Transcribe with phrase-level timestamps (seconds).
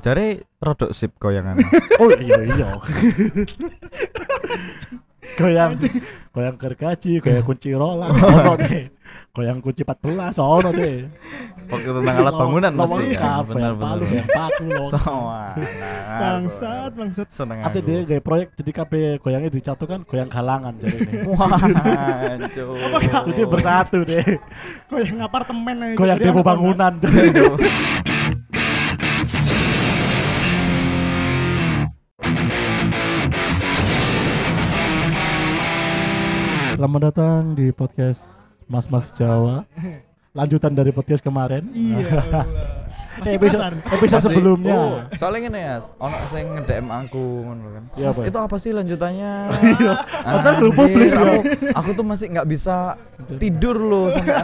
[0.00, 1.60] Jare rodok sip goyangan.
[2.00, 2.68] Oh iya iya.
[5.36, 5.76] goyang
[6.32, 8.88] goyang gergaji, goyang kunci rolas, ono deh.
[9.36, 11.04] Goyang kunci 14 ono deh.
[11.70, 13.44] Waktu tentang alat bangunan mesti ya.
[13.44, 14.10] Benar goyang palu, benar.
[14.10, 14.84] goyang paku lo.
[14.88, 15.48] Soalnya.
[16.20, 17.28] Bangsat, bangsat.
[17.28, 17.86] Seneng Ate aku.
[17.86, 21.12] dia gaya proyek jadi kabeh goyangnya dicatukan goyang galangan jadi ini.
[21.36, 21.52] Wah.
[23.28, 24.24] Jadi bersatu deh.
[24.88, 25.96] Goyang apartemen aja.
[26.00, 26.92] Goyang demo bangunan.
[36.80, 39.68] Selamat datang di podcast Mas Mas Jawa.
[40.32, 41.68] Lanjutan dari podcast kemarin.
[41.76, 42.24] Iya.
[43.20, 44.76] Pasti episode, episode Pasti- sebelumnya.
[44.80, 47.84] Oh, soalnya ngene ya, ono sing nge-DM aku ngono kan.
[48.00, 49.32] Iya, Mas, itu apa sih lanjutannya?
[49.76, 49.92] Iya.
[50.24, 51.20] Padahal belum publis ya.
[51.20, 52.96] aku, aku tuh masih nggak bisa
[53.36, 54.40] tidur loh sampai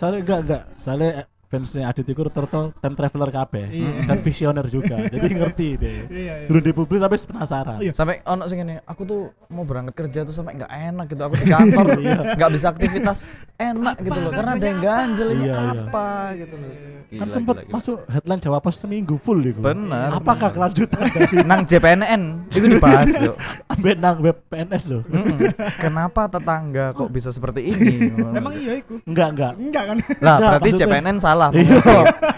[0.00, 3.64] Soalnya enggak enggak, soalnya fansnya Adit itu rata-rata time traveler kabeh
[4.02, 4.98] dan visioner juga.
[5.14, 5.96] Jadi ngerti deh.
[6.06, 6.46] Iya, iya.
[6.46, 7.78] Dulu dipublis tapi penasaran.
[7.78, 7.92] Iya.
[7.92, 11.22] sampai ono sing ngene, aku tuh mau berangkat kerja tuh sampai nggak enak gitu.
[11.22, 11.86] Aku di kantor
[12.38, 13.18] nggak bisa aktivitas
[13.56, 15.82] enak gitu loh karena ada yang ganjel ini Iya, iya.
[15.84, 16.72] apa gitu loh.
[17.06, 17.74] kan Gila, sempat gila, gila.
[17.78, 19.62] masuk headline Jawa Pos seminggu full itu.
[19.62, 20.10] Bener.
[20.10, 23.38] Apakah kelanjutan dari nang JPNN itu dibahas yuk.
[23.70, 25.02] ambek nang web PNS loh?
[25.06, 25.38] Mm-mm.
[25.78, 28.10] Kenapa tetangga kok bisa seperti ini?
[28.34, 28.98] Emang iya iku.
[29.06, 29.52] Enggak enggak.
[29.54, 29.96] Enggak kan?
[30.18, 31.35] Lah, berarti JPNN salah.
[31.52, 31.78] Iya.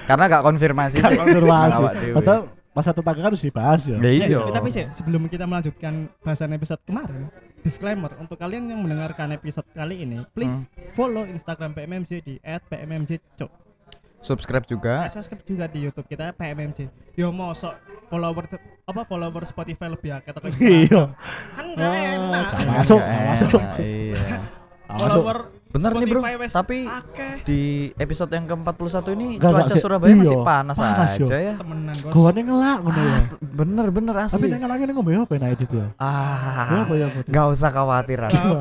[0.05, 0.97] Karena gak konfirmasi.
[0.99, 1.17] Sih.
[1.17, 1.83] konfirmasi.
[2.13, 3.99] Padahal masa tetangga kan harus dibahas ya.
[3.99, 4.39] Ya iya.
[4.39, 7.27] Eh, tapi sih sebelum kita melanjutkan bahasan episode kemarin,
[7.59, 13.51] disclaimer untuk kalian yang mendengarkan episode kali ini, please follow Instagram PMMJ di @pmmjcok.
[14.19, 15.07] Subscribe juga.
[15.07, 16.91] Eh, subscribe juga di YouTube kita PMMJ.
[17.15, 17.75] Yo mosok
[18.11, 18.51] follower
[18.83, 21.03] apa follower Spotify lebih akeh atau Iya.
[21.55, 22.47] kan enggak enak.
[22.51, 23.61] Gak masuk, gak masuk.
[23.63, 24.19] enak, Iya.
[24.19, 25.11] Gak masuk.
[25.23, 25.39] Follower
[25.69, 26.21] Bener nih, Bro.
[26.25, 27.61] Wes Tapi akeh di
[27.95, 29.81] episode yang ke-41 ini enggak cuaca sih.
[29.81, 31.27] Surabaya masih Iya, panas, panas, yo.
[31.27, 31.55] aja ya.
[31.55, 32.09] temenan bos.
[32.09, 33.19] Gawane ngelak ngono ya.
[33.43, 34.47] Bener bener Tapi asli.
[34.49, 35.79] nek ngelaknya ngombe apa enak edit ya?
[35.79, 36.85] Ya Ah.
[36.89, 37.09] ya?
[37.23, 38.19] Gak usah khawatir?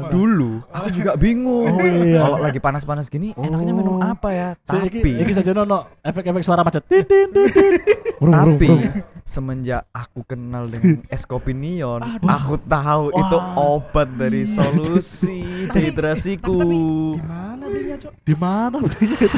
[0.08, 1.66] Dulu aku juga bingung.
[1.66, 2.20] Oh, iya.
[2.22, 4.04] Kalau lagi panas-panas gini enaknya minum Oh.
[4.04, 4.48] apa ya?
[4.62, 6.84] So, iki, Tapi iki saja nono efek-efek suara macet.
[8.20, 8.68] Tapi.
[9.28, 16.56] Semenjak aku kenal dengan es kopi neon, aku tahu itu obat dari solusi dehidrasiku.
[16.64, 17.20] Di
[17.58, 18.12] mana belinya, Cok?
[18.22, 19.38] di mana belinya itu?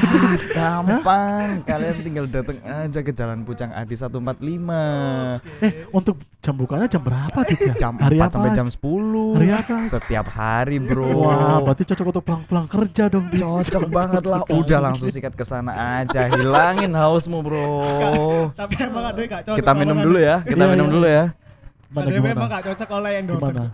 [0.52, 5.40] Gampang, kalian tinggal datang aja ke Jalan Pucang Adi 145.
[5.64, 7.74] Eh, untuk jam bukanya jam berapa Dit ya?
[7.80, 8.34] Jam Hari 4 apa?
[8.36, 9.40] sampai jam 10.
[9.40, 9.76] Hari apa?
[9.88, 11.08] Setiap hari, Bro.
[11.16, 13.26] Wah, berarti cocok untuk pulang-pulang kerja dong.
[13.32, 13.40] Dit.
[13.40, 14.42] Cocok banget lah.
[14.52, 15.72] Udah langsung sikat ke sana
[16.04, 16.28] aja.
[16.28, 17.72] Hilangin hausmu, Bro.
[18.52, 19.58] Tapi emang ada yang gak cocok.
[19.64, 20.44] Kita minum dulu ya.
[20.44, 20.94] Kita Iya, minum iya.
[20.94, 21.26] dulu ya.
[21.90, 23.54] Gimana Ada yang memang gak cocok oleh yang dosen.
[23.56, 23.70] Gimana?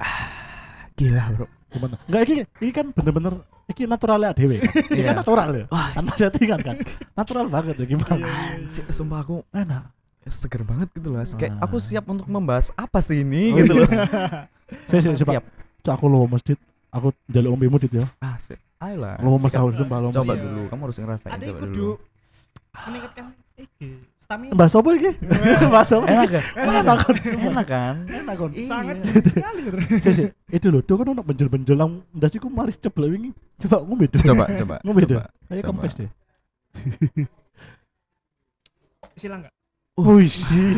[0.96, 1.46] Gila, Bro.
[1.75, 1.96] Gimana?
[2.08, 3.34] Enggak iki iki kan bener-bener
[3.68, 4.72] iki naturalnya dewe kan.
[4.96, 5.03] Iya.
[5.06, 5.66] kan natural ya.
[5.68, 6.75] Tanpa settingan kan.
[7.13, 8.24] Natural banget ya gimana?
[8.24, 9.84] Anjir, Sumpah aku Enak.
[10.25, 11.22] seger banget gitu loh.
[11.22, 11.66] Kayak Ah.
[11.68, 13.81] aku siap untuk membahas apa sih ini Oh, gitu iya.
[13.84, 13.90] loh.
[14.90, 15.31] Saya sih coba.
[15.38, 15.44] Siap.
[15.84, 16.58] Cok aku lo masjid.
[16.90, 18.06] Aku jaluk ombe dit ya.
[18.18, 18.58] Ah, sip.
[18.81, 19.19] Ayolah.
[19.19, 19.52] Lo sikat.
[19.53, 20.09] sahur sumpah lo.
[20.09, 20.41] Coba Iya.
[20.41, 21.91] dulu, kamu harus ngerasain Ada coba kudu dulu.
[22.75, 23.25] meningkatkan
[24.20, 24.52] stamina.
[24.54, 25.12] Mbak sopo iki?
[25.72, 26.06] Mbak sopo?
[26.06, 26.44] Enak kan?
[26.56, 27.16] Enak kan?
[27.24, 27.96] Enak kan?
[28.08, 28.50] Enak kan?
[28.62, 29.22] Sangat Iya.
[29.24, 29.62] sekali.
[29.70, 30.18] terus.
[30.50, 33.32] Itu lho, tuh kan ono benjol-benjol nang ndasiku mari ceblok wingi.
[33.62, 34.20] Coba ngombe deh.
[34.20, 34.76] Coba, coba.
[34.84, 35.10] Ngombe deh.
[35.16, 35.30] coba.
[35.50, 36.10] kempes deh.
[39.16, 39.54] Silang enggak?
[39.96, 40.76] Wih sih.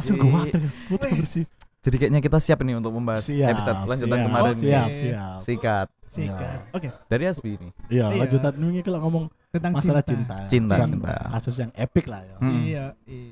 [0.00, 0.48] Langsung gua.
[0.88, 1.44] Putar bersih.
[1.80, 3.56] Jadi kayaknya kita siap nih untuk membahas Siap.
[3.56, 4.52] episode lanjutan siap, kemarin.
[4.52, 4.60] Oke.
[4.60, 4.96] Siap, nih.
[4.96, 5.40] siap.
[5.40, 6.58] Sikat Sikat.
[6.74, 7.68] Oke, dari Asbi ini.
[7.88, 8.18] Iya, Iya.
[8.20, 10.36] lanjutan ini kalau ngomong tentang masalah cinta.
[10.46, 11.14] Cinta, Dan cinta.
[11.28, 12.36] Kasus yang epic lah ya.
[12.38, 12.60] Hmm.
[12.60, 13.30] Iya, iya.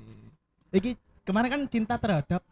[0.70, 0.90] Iki
[1.22, 2.42] kemarin kan cinta terhadap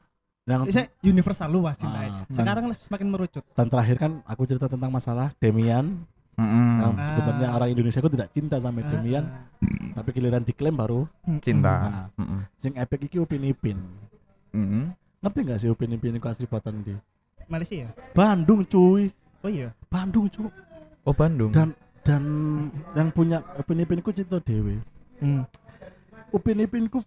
[0.43, 3.43] Yang Bisa universal luas cinta Ah, Sekarang lah semakin merucut.
[3.51, 6.71] dan terakhir kan aku cerita tentang masalah Demian Mm-mm.
[6.79, 7.03] yang Ah.
[7.03, 9.43] sebenarnya orang Indonesia itu tidak cinta sama Demian Ah,
[9.93, 11.41] tapi giliran diklaim baru ah.
[11.41, 11.75] Cinta.
[11.83, 12.07] Nah.
[12.15, 12.41] Mm-mm.
[12.55, 13.75] sing epic iki Upin Ipin
[14.53, 14.95] Mm-mm.
[15.19, 16.95] ngerti nggak sih Upin Ipin itu asli buatan di
[17.45, 17.91] Malaysia.
[18.13, 19.11] Bandung cuy
[19.41, 19.75] Oh iya.
[19.87, 20.47] Bandung cuy
[21.03, 21.51] Oh Bandung.
[21.51, 21.75] dan
[22.07, 22.23] dan
[22.95, 24.79] yang punya Upin Ipin ku cinta dewe
[25.17, 25.43] Hmm.
[26.31, 27.01] Upin Ipin ku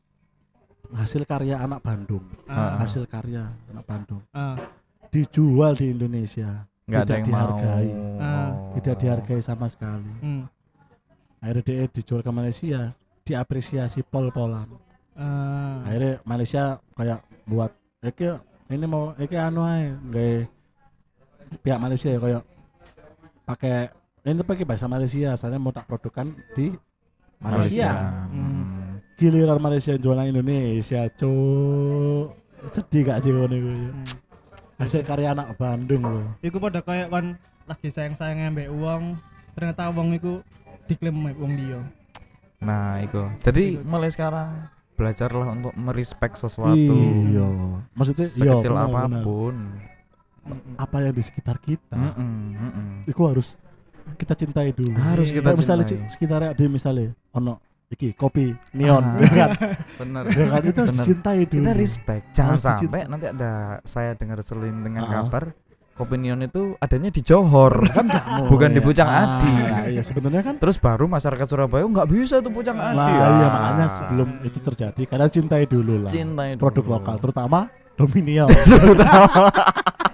[0.89, 4.57] hasil karya anak Bandung Ah, hasil karya anak Bandung ah.
[5.07, 8.17] dijual di Indonesia Nggak tidak dihargai mau.
[8.19, 8.49] Ah.
[8.73, 10.43] tidak dihargai sama sekali Hmm.
[11.39, 12.91] akhirnya dia dijual ke Malaysia
[13.21, 14.65] diapresiasi pol-polan
[15.13, 15.85] Ah.
[15.85, 17.71] akhirnya Malaysia kayak buat
[18.01, 18.25] iki
[18.67, 20.33] ini mau iki anu ae gawe
[21.57, 22.43] pihak Malaysia ya kayak
[23.43, 23.77] pakai
[24.29, 26.73] ini pakai bahasa Malaysia asalnya mau tak produkan di
[27.39, 28.99] Malaysia, Hmm.
[29.15, 32.35] giliran Malaysia jualan Indonesia cuk
[32.67, 34.05] sedih gak sih ngono iku Hmm.
[34.77, 39.15] hasil karya anak Bandung loh Iku pada kayak kan lagi sayang-sayang ambek uang,
[39.53, 40.41] ternyata uang iku
[40.85, 41.79] diklaim ambek uang dia.
[42.59, 43.21] Nah, itu.
[43.39, 43.85] Jadi Itu.
[43.85, 44.49] mulai sekarang
[44.95, 47.47] belajarlah untuk merespek sesuatu iya
[47.95, 49.07] maksudnya iya sekecil benar.
[49.07, 49.55] apa pun
[50.75, 52.89] apa yang di sekitar kita Mm-mm, mm-mm.
[53.07, 53.55] itu harus
[54.11, 55.35] kita cintai dulu harus Iya.
[55.35, 56.01] kita Kayak misalnya cintai.
[56.01, 57.53] ci- sekitar ada misalnya ono
[57.87, 59.17] iki kopi neon Ah.
[59.19, 59.49] ya kan
[59.99, 63.51] bener ya kan itu harus dicintai dulu kita respect jangan Harus sampai nanti ada
[63.83, 65.11] saya dengar selintingan Ah.
[65.19, 65.43] kabar
[65.91, 68.07] kopi neon itu adanya di Johor kan
[68.45, 68.79] Bukan di.
[68.79, 69.51] Pucang Ah, Adi.
[69.89, 73.29] iya sebenarnya kan terus baru masyarakat Surabaya "Oh, nggak bisa tuh pucang adi Nah, Ah.
[73.33, 76.61] iya makanya sebelum itu terjadi karena cintai dulu lah cintai dulu.
[76.63, 78.47] produk lokal terutama Dominion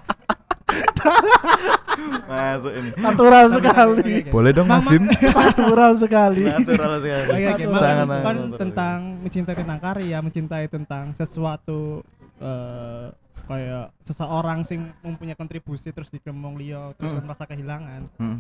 [2.36, 5.04] masuk ini natural sekali boleh dong Mas Bim
[5.42, 7.30] natural sekali natural sekali.
[7.74, 12.04] Sangat Kan- tentang mencintai tentang karya, mencintai tentang sesuatu
[12.38, 13.08] eh,
[13.44, 17.22] kayak seseorang sing mempunyai kontribusi terus digemong liyo terus Hmm.
[17.22, 18.02] merasa kehilangan.
[18.16, 18.40] Mm.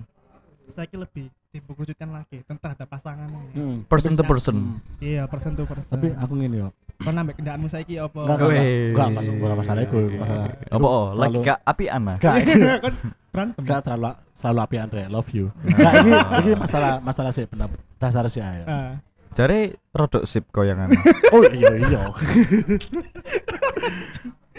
[0.65, 3.29] Saya kira lebih dibukujukan lagi tentang ada pasangan.
[3.51, 3.85] Hmm.
[3.85, 4.55] person to person
[4.97, 5.93] Iya, persen to persen.
[5.93, 8.23] tapi aku ngene yo kau nambah kendaraanmu saiki apa?
[8.23, 8.63] enggak enggak
[8.95, 12.13] enggak, bukan masalah itu masalah apa oh lagi gak api ana?
[12.15, 12.93] Enggak Kan
[13.29, 13.59] berantem.
[13.61, 15.03] enggak terlalu selalu api Andre.
[15.11, 15.45] Love you.
[15.61, 18.63] Enggak ini ini masalah masalah sih pendapat dasar sih ayo.
[18.65, 18.95] Ah,
[19.35, 20.95] Jare rodok sip goyangan
[21.35, 22.01] oh iya iya.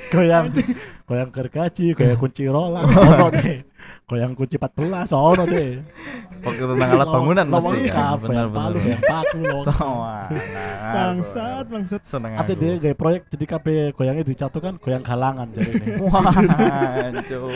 [0.07, 0.53] Goyang
[1.09, 2.85] goyang gergaji goyang kunci rola.
[3.17, 3.65] Ono deh.
[4.07, 5.83] Goyang kunci 14 ono deh
[6.47, 7.91] waktu tentang alat bangunan lengkap, ya.
[7.91, 8.85] goyang benar palu benar.
[8.87, 10.31] goyang paku lo sama
[10.87, 12.03] bangsat, bangsat.
[12.07, 12.63] seneng Ate aku.
[12.63, 13.67] dia gaya proyek jadi KB
[13.99, 15.87] goyangnya dicatukan goyang galangan jadi ini.
[16.07, 17.51] wah hancur.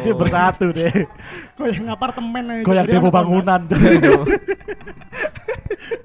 [0.00, 0.92] jadi bersatu deh.
[1.60, 2.64] Goyang apartemen aja.
[2.64, 3.60] goyang depo bangunan.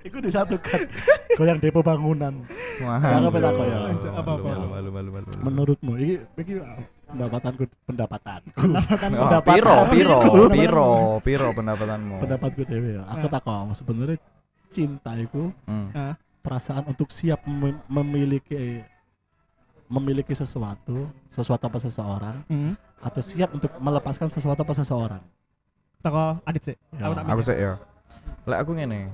[0.05, 0.79] Itu disatukan.
[1.39, 2.33] Goyang depo bangunan.
[2.83, 3.31] Wah, malu,
[4.91, 5.27] malu, malu.
[5.43, 6.53] menurutmu ini ini
[7.15, 9.55] pendapatanku pendapatanku Pendapatan Oh, Pendapatan.
[9.55, 10.51] piro, piro, Pendapatan.
[10.51, 10.89] piro,
[11.21, 12.15] piro pendapatanmu.
[12.19, 14.17] pendapatku dewe ya aku takut sebenarnya
[14.67, 15.87] cinta itu Hmm.
[15.91, 16.13] Ah,
[16.43, 18.83] perasaan untuk siap mem- memiliki
[19.85, 22.73] memiliki sesuatu sesuatu apa seseorang hmm.
[22.99, 25.23] atau siap untuk melepaskan sesuatu apa seseorang
[26.01, 26.77] Toko adit sih.
[26.93, 27.81] Ya, Aku sih ya.
[28.45, 29.09] Lek aku ngene.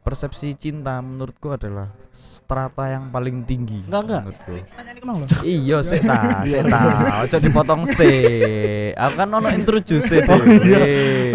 [0.00, 3.84] Persepsi cinta menurutku adalah strata yang paling tinggi.
[3.84, 4.22] Enggak, enggak.
[4.24, 5.44] Menurutku.
[5.44, 6.80] Iya, sik ta, sik ta.
[7.20, 8.96] Ojo dipotong sik.
[8.96, 10.80] Aku kan ono introduce Oh, iya.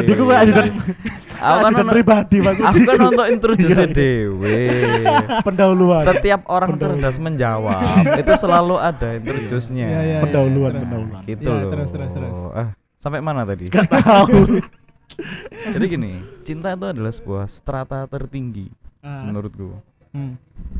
[0.02, 0.66] Di gue ajudan
[1.36, 2.58] Aku kan ajudan ono pribadi Mas.
[2.58, 3.86] Aku kan untuk introduce Iya.
[3.86, 4.60] dewe.
[5.42, 7.02] pendahuluan Setiap orang Pendahuluan.
[7.06, 7.82] cerdas menjawab
[8.18, 9.86] itu selalu ada introduce-nya.
[9.86, 11.70] Iya, iya, pendahuluan pendahuluan Gitu Iya, loh.
[11.70, 12.38] terus, terus, terus.
[12.50, 13.70] Ah, sampai mana tadi?
[13.70, 14.58] gak tahu
[15.70, 18.68] Jadi gini, cinta itu adalah sebuah strata tertinggi
[19.00, 19.78] Ah, menurutku.
[20.12, 20.34] hmm.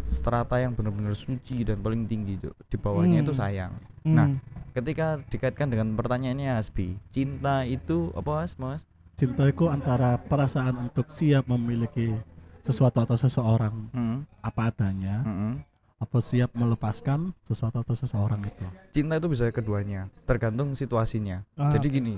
[0.04, 2.56] Strata yang benar-benar suci dan paling tinggi, Cuk.
[2.66, 3.40] Di bawahnya itu Hmm.
[3.40, 3.74] sayang.
[4.02, 4.16] Hmm.
[4.16, 4.30] Nah,
[4.72, 8.60] Ketika dikaitkan dengan pertanyaannya Hasbi, cinta itu apa Mas?
[8.60, 8.84] Mas?
[9.16, 12.12] cinta itu antara perasaan untuk siap memiliki
[12.60, 14.28] sesuatu atau seseorang Hmm.
[14.44, 15.64] apa adanya Mm-mm.
[15.96, 21.48] apa siap melepaskan sesuatu atau seseorang itu Cinta itu bisa keduanya, tergantung situasinya.
[21.56, 22.16] Ah, Jadi gini,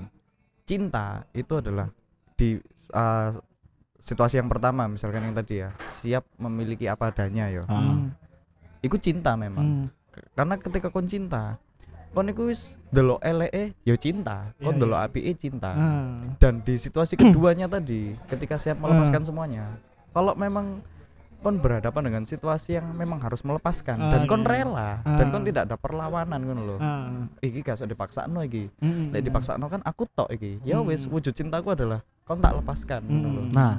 [0.66, 1.94] cinta itu adalah
[2.38, 2.62] di
[2.94, 3.34] uh,
[3.98, 7.66] situasi yang pertama misalkan yang tadi ya, siap memiliki apa adanya ya.
[7.66, 8.14] Ah, hmm.
[8.80, 9.66] Itu cinta memang.
[9.66, 9.86] Hmm.
[10.38, 11.58] Karena ketika kon cinta,
[12.14, 15.08] kon iku wis delok eleke ya cinta, kon Iya, delok iya.
[15.10, 15.70] apike cinta.
[15.74, 16.22] Ah.
[16.38, 19.74] Dan di situasi keduanya tadi, ketika siap melepaskan semuanya.
[20.14, 20.80] Kalau memang
[21.38, 24.50] kon berhadapan dengan situasi yang memang harus melepaskan Ah, dan kon iya.
[24.50, 25.30] rela dan Ah.
[25.30, 26.78] kon tidak ada perlawanan ngono loh.
[26.78, 27.30] Ah.
[27.38, 28.66] Iki gak usah dipaksakno iki.
[28.78, 29.10] Hmm.
[29.10, 30.58] Lek dipaksakno kan aku tok iki.
[30.62, 33.42] Ya wis wujud cintaku adalah kon tak lepaskan ngono lho.
[33.44, 33.52] Hmm.
[33.52, 33.74] nah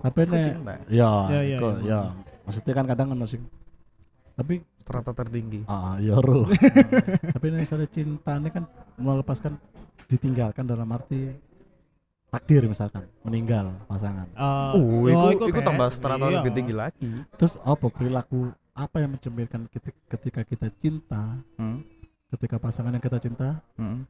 [0.00, 1.86] tapi nek cinta ya Ya, ya, iku, ya.
[1.86, 2.00] ya
[2.42, 3.42] maksudnya kan kadang kan sing
[4.32, 5.62] tapi strata tertinggi.
[5.68, 6.16] ah ya
[7.36, 8.64] tapi nek misalnya cinta ini kan
[8.96, 9.54] melepaskan
[10.08, 11.30] ditinggalkan dalam arti
[12.32, 15.62] takdir misalkan meninggal pasangan Ah, Oh, iku, iku, Bek.
[15.62, 16.40] tambah strata Iya.
[16.40, 17.10] lebih tinggi lagi.
[17.36, 21.84] terus apa perilaku apa yang mencerminkan keti- ketika kita cinta Hmm.
[22.28, 24.08] ketika pasangan yang kita cinta Hmm.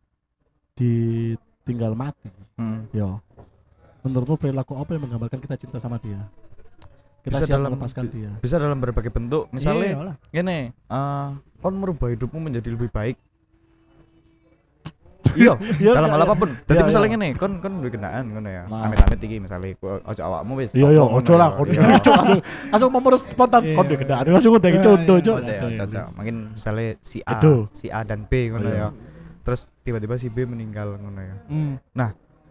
[0.73, 2.87] ditinggal mati Hmm.
[2.91, 3.19] ya
[4.01, 6.23] menurutmu perilaku apa yang menggambarkan kita cinta sama dia
[7.23, 9.47] kita Bisa siap dalam- melepaskan dia Bisa dalam berbagai bentuk.
[9.47, 10.17] Iya Misalnya lah.
[10.29, 13.15] gini, eh kon merubah hidupmu menjadi lebih baik.
[15.35, 16.27] Iya, Iya, dalam iya, hal iya.
[16.27, 16.51] apa pun.
[16.55, 17.17] Jadi Iya, misalnya iya.
[17.17, 18.63] gini, kon kon duwe kenaan ngono ya.
[18.67, 18.87] Nah.
[18.87, 20.71] Amit-amit iki misalnya ojo awakmu wis.
[20.73, 21.57] iya iya ojo lah ya.
[21.57, 21.83] kon Iya.
[21.99, 23.77] Cuk, langsung langsung memerus spontan Iya.
[23.77, 25.23] kon di kendaraan langsung udah Iya, contoh iya.
[25.23, 26.01] Ojo ya, ojo, ojo.
[26.15, 27.33] Mungkin misalnya si A,
[27.73, 28.79] si A dan B ngono Iya.
[28.79, 28.89] ya.
[29.43, 31.37] Terus tiba-tiba si B meninggal ngono ya.
[31.47, 31.75] Hmm.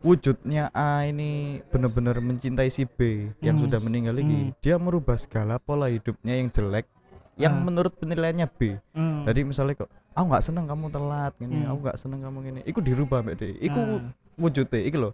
[0.01, 3.69] Wujudnya A ini benar-benar mencintai si B yang Hmm.
[3.69, 4.49] sudah meninggal ini.
[4.49, 4.57] Hmm.
[4.57, 6.89] Dia merubah segala pola hidupnya yang jelek
[7.37, 8.81] yang menurut penilaiannya B.
[8.91, 9.21] Hmm.
[9.23, 11.69] Jadi misalnya kok aku nggak seneng kamu telat gini, Hmm.
[11.69, 12.59] aku nggak seneng kamu gini.
[12.63, 13.43] Iku dirubah mbak D.
[13.57, 14.01] Iku Ah.
[14.35, 15.13] wujudnya, iki loh.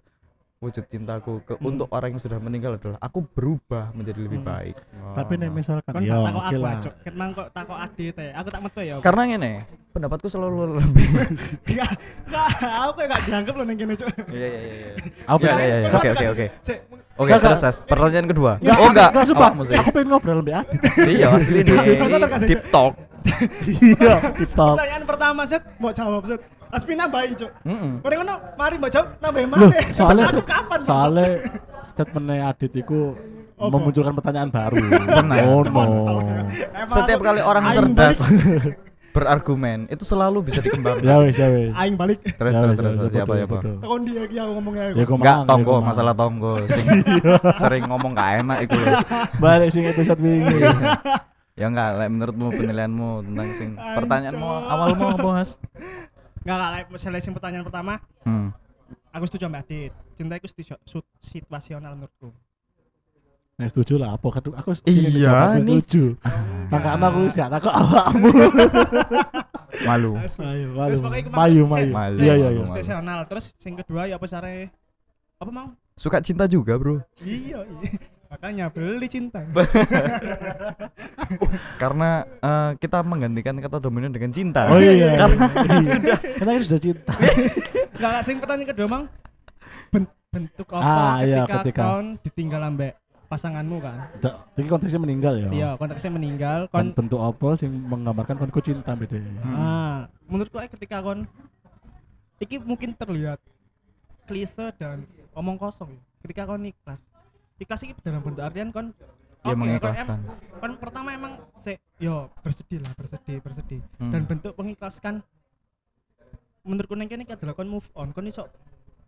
[0.57, 1.69] wujud cintaku ke Hmm.
[1.69, 4.49] untuk orang yang sudah meninggal adalah aku berubah menjadi lebih Hmm.
[4.49, 4.75] baik.
[5.13, 6.89] Tapi nih misalkan Kon ya tak takok oke aku.
[6.97, 8.29] Ket mang kok takok adit teh.
[8.33, 8.97] Aku tak metu ya.
[8.97, 9.51] karena ngene,
[9.93, 11.07] pendapatku selalu lebih.
[11.69, 11.91] Enggak,
[12.25, 14.09] enggak, aku kayak enggak dianggap loh ning kene, Cuk.
[14.09, 14.73] Iya iya iya.
[14.73, 14.91] iya.
[15.29, 16.27] Aku Iya, iya, Oke, oke, kasih.
[16.33, 16.45] oke.
[16.65, 16.77] Cek,
[17.17, 17.77] Oke, Enggak, terus Sas.
[17.79, 18.51] pertanyaan kedua.
[18.57, 19.49] Enggak, oh enggak, enggak sumpah.
[19.49, 19.75] awakmu sih.
[19.75, 20.81] Aku pengen ngobrol lebih adit.
[21.07, 21.97] iya asli nih.
[21.97, 22.93] Masa terkasih, Deep talk.
[23.67, 24.75] Iya, TikTok.
[24.75, 26.41] Pertanyaan pertama, Set, mau jawab, Set.
[26.67, 27.51] Aspi nambahi, Cuk.
[27.63, 28.03] Mm-mm.
[28.03, 29.87] Ora ngono, mari mbok jawab nambahin Loh, maneh.
[29.89, 31.27] soalnya Aku kapan, soalnya
[31.81, 33.15] statementnya Adit itu
[33.57, 34.75] memunculkan pertanyaan baru.
[35.17, 35.41] Benar.
[35.47, 35.83] Oh no.
[36.85, 38.19] Setiap kali orang cerdas
[39.15, 41.01] berargumen itu selalu bisa dikembangkan.
[41.01, 41.71] Ya wis, ya wis.
[41.73, 42.19] Aing balik.
[42.21, 43.55] Terus Ya terus terus ya terus, siapa betul, siapa?
[43.55, 43.75] betul.
[43.79, 44.99] Tekon dia iki aku ngomongnya Ya aku.
[45.01, 46.85] iku Enggak ya tonggo, iku masalah tonggo sing
[47.63, 48.93] sering ngomong gak enak itu loh.
[49.39, 50.59] Balik sing episode wingi.
[51.57, 55.49] Ya enggak, lek menurutmu penilaianmu tentang sing pertanyaanmu awalmu apa, Mas?
[56.41, 58.53] Enggak enggak like, misalnya sing pertanyaan pertama, Hmm.
[59.09, 59.91] aku setuju sama Adit.
[60.13, 60.47] Cinta itu
[61.19, 62.29] situasional menurutku.
[63.57, 66.03] Nah, setuju lah apa kadung aku Iya, aku setuju.
[66.69, 68.29] Mangkane aku wis gak takut awakmu.
[69.89, 70.11] Malu.
[70.13, 70.97] Malu.
[71.33, 71.89] Mayu, mang- mayu.
[71.89, 72.15] Mayu.
[72.17, 72.61] Iya, iya, iya.
[72.61, 72.69] Malu.
[72.69, 73.19] Situasional.
[73.25, 74.49] Terus sing kedua ya apa cara
[75.37, 75.73] apa mau?
[75.97, 77.01] Suka cinta juga, Bro.
[77.19, 77.89] Iya, iya.
[78.27, 79.39] Makanya beli cinta.
[81.81, 84.67] Karena eh, kita menggantikan kata dominan dengan cinta.
[84.67, 85.15] Oh iya.
[85.21, 85.47] Karena
[85.81, 86.17] sudah.
[86.19, 87.11] Kita kan sudah cinta.
[87.15, 89.03] Enggak, enggak, sing pertanyaan kedua mang
[89.89, 91.83] ben- bentuk apa Ah, iya, ketika, ketika.
[91.87, 92.93] kon ditinggal ambek
[93.27, 93.97] pasanganmu kan?
[94.55, 95.49] Iki konteksnya meninggal ya.
[95.51, 99.15] Iya, konteksnya meninggal Kon bentuk apa sing menggambarkan konku cinta beda.
[99.15, 99.55] Hmm.
[99.55, 101.23] Ah, menurutku eh, ketika kon
[102.37, 103.39] iki mungkin terlihat
[104.27, 106.01] klise dan omong kosong ya.
[106.27, 107.07] Ketika kon ikhlas.
[107.57, 108.93] Iki dalam bentuk artian kon
[109.41, 110.19] dia oke, mengikhlaskan.
[110.21, 113.81] kon, kon pertama emang se yo bersedih lah, bersedih, bersedih.
[113.97, 114.13] Hmm.
[114.13, 115.21] Dan bentuk mengikhlaskan
[116.61, 118.45] menurutku neng kene adalah kon move on, kon iso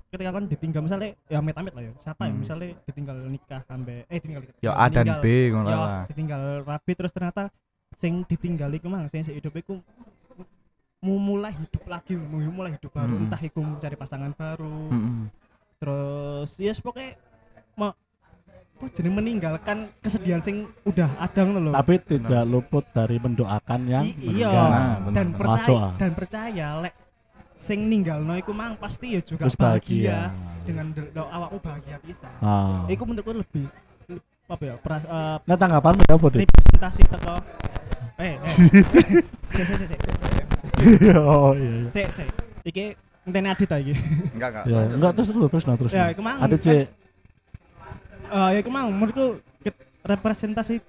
[0.09, 1.93] ketika kon ditinggal misalnya ya amit-amit lah ya.
[2.01, 2.41] Siapa ya Hmm.
[2.41, 5.21] misalnya ditinggal nikah ambe eh tinggal Ya A dan.
[5.21, 6.03] B ngono ya lah.
[6.09, 7.53] ditinggal rapi terus ternyata
[7.93, 9.77] sing ditinggal iku mang sing hidup iku
[10.99, 13.23] mau mulai hidup lagi mau mulai hidup baru Mm-mm.
[13.31, 15.31] entah iku mencari pasangan baru Mm-mm.
[15.79, 17.15] terus ya yes, pokoknya
[17.73, 17.95] mau
[18.79, 24.07] apa jadi meninggalkan kesedihan sing udah ada ngono loh Tapi tidak luput dari mendoakan yang
[24.07, 24.47] I- iya.
[24.47, 26.95] Nah, dan percaya Masuk, dan percaya lek
[27.51, 30.63] sing ninggalno iku mang pasti ya juga Terus bahagia, bahagia.
[30.63, 32.87] dengan de- do- awakmu bahagia bisa Ah.
[32.87, 33.67] iku menurutku lebih
[34.47, 36.39] apa ya pras, eh, Nah tanggapanmu ya apa deh?
[36.41, 37.35] representasi teko
[38.17, 38.37] eh eh
[39.51, 39.99] sik sik sik
[41.17, 41.67] oh iya.
[41.77, 41.89] iya.
[41.89, 42.29] sik sik
[42.63, 43.91] iki ngenteni adit ta iki
[44.33, 44.63] Enggak, enggak.
[44.65, 45.91] Ya, enggak terus dulu terus nah terus.
[45.91, 46.09] ya nah.
[46.09, 46.87] iku mang Ada sih
[48.29, 49.41] eh ya iku mang menurutku
[50.05, 50.79] representasi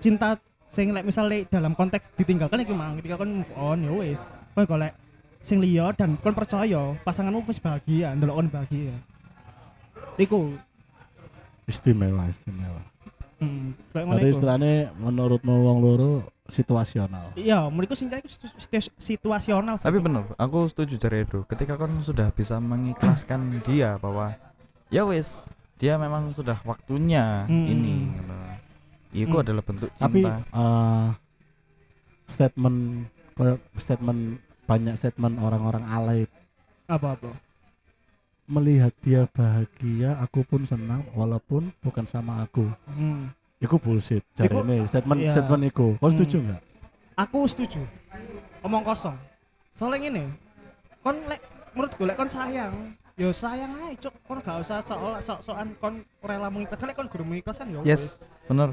[0.00, 0.36] cinta
[0.70, 4.22] sing lek misalnya dalam konteks ditinggalkan iku mang ketika kon move on ya wis
[4.54, 4.94] kowe golek
[5.42, 8.94] sing liya dan kon percaya pasanganmu wis bahagia ndelok kon bahagia
[10.16, 10.54] iku
[11.66, 12.82] istimewa istimewa.
[13.38, 14.26] hmm, iku.
[14.26, 16.12] istilahnya menurutmu wong loro
[16.50, 17.30] situasional.
[17.38, 17.62] iya
[18.18, 20.02] iku situ- situ- situasional Tapi satu.
[20.02, 21.46] bener, aku setuju cari Edo.
[21.46, 24.34] Ketika kon sudah bisa mengikhlaskan dia bahwa
[24.90, 25.46] ya wis,
[25.80, 27.66] dia memang sudah waktunya Hmm.
[27.66, 27.94] ini.
[28.12, 28.36] gitu.
[29.26, 29.42] Itu Hmm.
[29.42, 30.44] adalah bentuk Tapi cinta.
[30.46, 31.08] eh,
[32.28, 32.78] statement
[33.74, 34.20] statement
[34.64, 36.20] banyak statement orang-orang alay
[36.86, 37.32] apa apa
[38.46, 43.32] melihat dia bahagia aku pun senang walaupun bukan sama aku hmm.
[43.60, 45.30] Iku bullshit cari Iku- ini statement iya.
[45.30, 46.14] statement iku kau Hmm.
[46.14, 46.60] setuju nggak
[47.16, 47.82] aku setuju
[48.60, 49.16] omong kosong
[49.70, 50.24] soalnya ini
[51.00, 51.40] kon lek
[51.72, 52.74] menurutku lek kon sayang
[53.20, 56.88] yo sayang aja cok kon gak usah sok sok sokan kon rela mengikhlaskan.
[56.88, 57.88] Lek kon guru mengikhlaskan yo wis.
[57.92, 58.02] Yes,
[58.48, 58.72] bener.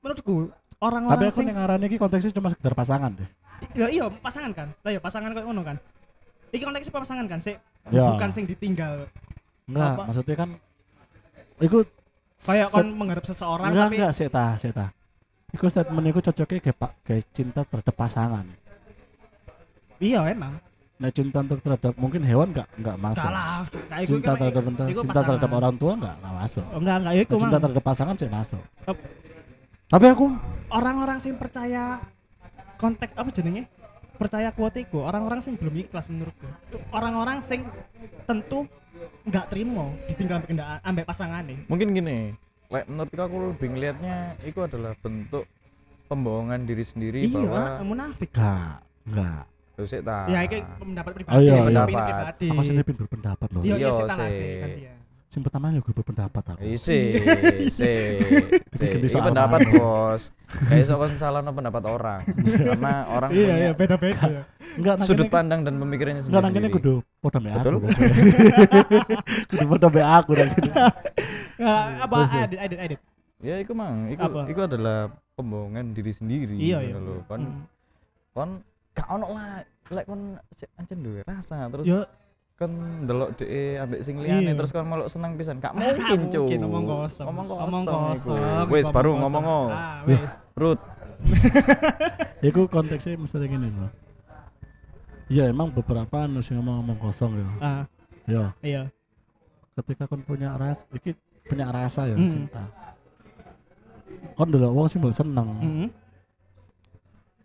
[0.00, 3.28] menurutku tapi orang-orang aku sing yang ngarani iki konteksnya cuma sekedar pasangan deh.
[3.76, 4.68] Ya iya pasangan kan.
[4.80, 5.76] Lah ya pasangan kayak ngono kan.
[6.56, 7.56] Iki konteksnya pasangan kan sih
[7.86, 8.02] Ya.
[8.16, 9.06] bukan sing ditinggal.
[9.68, 10.02] Enggak Apa?
[10.10, 10.50] maksudnya kan
[11.60, 11.78] iku
[12.38, 14.86] kayak kon mengharap seseorang enggak tapi enggak sih ta sih ta
[15.54, 18.46] iku statement iku cocoknya kayak pak kayak cinta terhadap pasangan.
[19.96, 20.60] Iya emang
[20.96, 23.28] nah cinta untuk terhadap mungkin hewan enggak enggak masuk.
[23.28, 25.26] Iku- cinta iku- terhadap iku cinta pasangan.
[25.28, 26.64] terhadap orang tua enggak enggak masuk.
[26.66, 27.62] Oh, enggak enggak iku Nah, cinta mang.
[27.62, 28.62] terhadap pasangan sih masuk.
[28.82, 29.04] Ap-
[29.86, 30.24] tapi aku
[30.68, 31.82] orang-orang sing percaya
[32.76, 33.62] konteks apa jenenge?
[34.16, 36.48] Percaya kuote iku orang-orang sing belum ikhlas menurutku.
[36.90, 37.60] Orang-orang sing
[38.24, 38.64] tentu
[39.28, 41.54] nggak terima ditinggal ambek kendaraan ambek pasangane.
[41.66, 42.32] Mungkin gini,
[42.66, 45.44] lek menurutku aku lebih ngelihatnya itu adalah bentuk
[46.06, 48.32] pembohongan diri sendiri iya bahwa munafik.
[48.32, 48.74] Enggak
[49.04, 49.42] enggak
[49.76, 50.24] Yo sik ta.
[50.26, 51.84] ya iki pendapat pribadi Oh, iya, opini iya.
[51.84, 54.32] pribadi aku sendiri pin berpendapat loh iya iya Iya, sih.
[54.32, 54.94] sih gantian
[55.26, 57.00] sing pertama ya gue berpendapat aku Isi,
[57.60, 57.92] isi,
[58.96, 59.18] isi.
[59.18, 60.30] pendapat bos.
[60.64, 62.20] Kayak sok kon salah pendapat orang.
[62.46, 64.42] Karena orang iya punya iya beda beda ya
[64.78, 66.56] Enggak sudut pandang dan pemikirannya Enggak sendiri.
[66.62, 67.78] kene kudu padha mbek aku.
[69.50, 70.70] Kudu padha mbek aku nang kene.
[71.56, 73.00] Ya, apa edit edit edit.
[73.38, 74.48] Ya, itu mang, Apa?
[74.48, 74.98] itu adalah
[75.34, 76.56] pembohongan diri sendiri.
[76.56, 76.96] Iya, iya.
[76.96, 77.20] lho.
[77.26, 77.64] Kon Hmm.
[78.32, 78.50] kon
[78.96, 80.40] gak ono lah lek kon
[80.74, 82.00] ancen duwe rasa terus Yo
[82.56, 82.72] kon
[83.04, 84.56] ndelok dhek ambek sing liyane Iya.
[84.56, 85.60] terus kon melok seneng pisan.
[85.60, 86.48] Gak mungkin, Cuk.
[86.48, 87.26] mungkin, omong kosong.
[87.28, 87.66] Ngomong kosong.
[87.68, 88.66] Omong kosong.
[88.66, 89.68] Wis baru omong ngomong kosong.
[89.68, 89.68] oh.
[89.70, 90.32] Ah, wis.
[90.54, 90.80] Rut.
[92.48, 93.92] Iku konteksnya mesti gini loh.
[95.28, 97.48] Ya emang beberapa anu sing ngomong-ngomong kosong ya.
[97.60, 97.82] Ah,
[98.24, 98.82] Ya, iya.
[99.76, 101.12] ketika kon punya ras, iki
[101.44, 102.26] punya rasa ya Mm.
[102.26, 102.64] cinta.
[104.32, 105.88] Kon dulu wong sing mbok seneng, Heeh.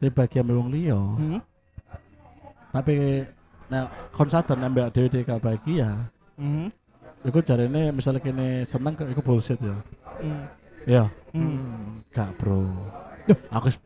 [0.02, 0.98] Tapi bagian wong liya.
[0.98, 1.42] Heeh.
[2.74, 2.96] Tapi
[3.70, 5.94] nah kon sadar nambah dhewe gak bahagia.
[6.42, 6.74] Heeh.
[7.22, 9.78] Iku jarene misalnya kene seneng kok iku bullshit ya.
[10.18, 10.44] Hmm.
[10.90, 12.02] Ya, Hmm.
[12.10, 12.66] gak bro.
[13.54, 13.78] Aku s-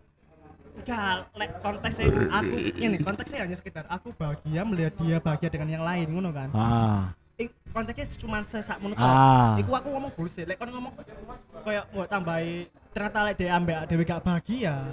[0.79, 5.83] Enggak, lek konteksnya aku ini konteksnya hanya sekitar aku bahagia melihat dia bahagia dengan yang
[5.83, 6.47] lain ngono kan.
[6.53, 9.59] ah, Ik, konteksnya cuma sesak menurut ah.
[9.59, 10.95] Iku aku ngomong bullshit, lek kon ngomong
[11.59, 14.87] kayak mau tambahi ternyata lek dia ambek dewe gak bahagia.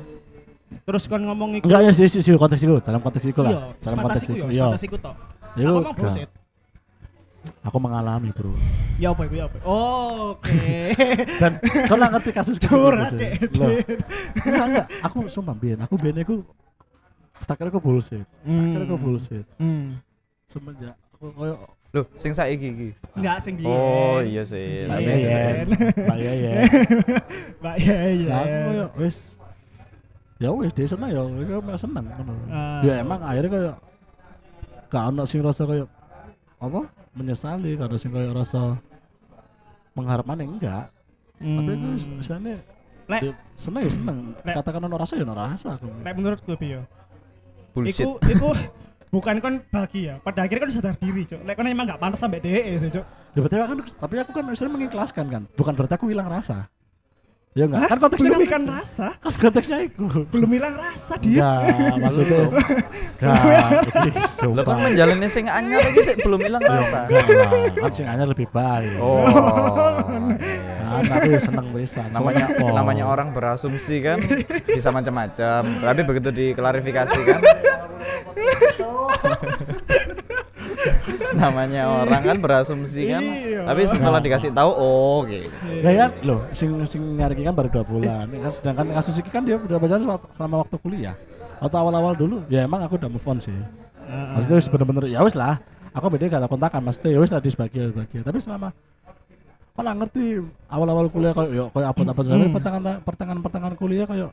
[0.83, 3.47] Terus kon ngomong iku Enggak ya sih sih sih, konteks itu dalam konteks itu iya,
[3.47, 3.52] lah.
[3.52, 4.43] Dalam sebatas konteks iku itu.
[4.43, 4.64] ya, Iya.
[4.67, 5.14] sebatas iku tok.
[5.52, 6.31] Iku Aku ngomong bullshit.
[7.67, 8.55] Aku mengalami, Bro.
[9.02, 9.59] Ya apa iku ya apa?
[9.67, 10.95] Oh, Oke.
[11.43, 11.52] Dan
[11.91, 13.35] kau lah ngerti kasus kasus deh.
[13.59, 13.83] Loh.
[14.47, 14.87] Enggak, enggak.
[15.11, 16.47] Aku sumpah biyen, aku biyen aku
[17.43, 18.23] tak kira aku bullshit.
[18.47, 19.47] Tak kira aku bullshit.
[19.59, 19.91] Hmm.
[20.47, 21.57] Semenjak aku koyo
[21.93, 22.88] Loh, sing saiki iki.
[23.21, 23.69] Enggak sing biyen.
[23.76, 24.88] Oh, iya sih.
[24.88, 25.00] Mbak.
[25.05, 25.67] Yeyen.
[26.09, 26.64] Mbak Yeyen.
[27.61, 27.75] Mbak.
[28.33, 29.42] Lah aku koyo wis
[30.43, 32.35] ya wis dia seneng ya, aku malah seneng ngono.
[32.51, 32.83] Ah.
[32.83, 33.73] Ya emang akhirnya koyo
[34.91, 35.87] gak ono sing rasa koyo
[36.59, 36.91] apa?
[37.15, 38.75] Menyesali, gak ono sing koyo rasa
[39.95, 40.91] mengharapkan enggak.
[41.39, 42.19] Tapi aku Hmm.
[42.19, 42.55] misalnya
[43.03, 44.19] Lek seneng ya seneng.
[44.43, 45.87] Lek- Katakan ono rasa ya ono rasa aku.
[46.03, 46.83] lek menurutku Bio.
[47.75, 48.03] Bullshit.
[48.03, 48.49] Iku iku
[49.11, 51.41] bukan kon bahagia, pada akhirnya kon sadar diri, Cuk.
[51.43, 53.05] Lek kon emang gak pantas sampai DE sih, Cuk.
[53.33, 55.43] Ya kan tapi aku kan misalnya mengikhlaskan kan.
[55.57, 56.69] Bukan berarti aku hilang rasa.
[57.53, 57.85] Ya enggak?
[57.85, 60.25] Kan konteksnya belum kan, rasa, kan konteksnya itu.
[60.33, 61.37] belum hilang rasa dia.
[61.37, 63.69] Enggak, maksudnya enggak.
[64.57, 67.12] Lah kan menjalani sing anyar lagi sih belum hilang rasa.
[67.12, 68.97] Enggak kan sing anyar lebih baik.
[68.97, 69.29] Oh.
[70.81, 72.01] Kan aku ya seneng bisa.
[72.09, 72.73] namanya Oh.
[72.73, 74.17] namanya orang berasumsi kan
[74.65, 77.41] bisa macam-macam tapi begitu diklarifikasi kan
[81.38, 83.62] namanya orang kan berasumsi kan Iya.
[83.64, 87.83] tapi setelah dikasih tahu oh gitu Enggak ya, loh, sing sing nyari kan baru dua
[87.83, 88.27] bulan.
[88.29, 91.14] Kan sedangkan kasus ini kan dia udah berjalan selama- waktu kuliah.
[91.59, 93.55] Atau awal-awal dulu, ya emang aku udah move on sih.
[94.35, 95.59] Maksudnya wis bener-bener ya wis lah.
[95.90, 98.23] Aku beda gak ada kontakan, maksudnya ya wis lah di sebagian sebagian.
[98.23, 98.68] Tapi selama
[99.73, 102.53] kau lah ngerti awal-awal kuliah kayak yo kayak apa-apa tapi Hmm.
[102.53, 104.31] pertengahan pertengahan pertengahan kuliah kayak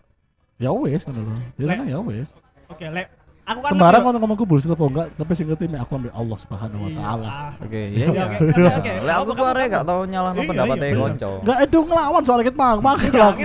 [0.58, 1.34] ya wis kan loh.
[1.56, 2.30] Ya seneng ya wis.
[2.68, 3.08] Oke, lek
[3.50, 6.82] aku kan Sembarang kalau ngomongku bullshit apa enggak, tapi sing ngerti aku ambil Allah Subhanahu
[6.86, 6.98] wa Iya.
[7.02, 7.28] taala.
[7.58, 8.92] oke Iya, iya oke, oke, oke.
[9.10, 12.58] Aku tuh arek gak tau nyalah Iya, pendapatnya iya, konco Enggak edo ngelawan soal kita
[12.58, 13.44] mang, mang Enggak, aku.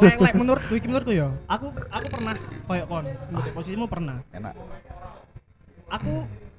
[0.00, 1.28] Lek lek menurutku iki menurutku ya.
[1.50, 2.34] Aku aku pernah
[2.64, 4.16] koyo kon, menurut posisimu pernah.
[4.30, 4.54] enak
[5.90, 6.12] Aku